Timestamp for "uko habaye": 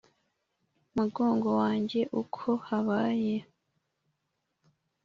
2.21-3.35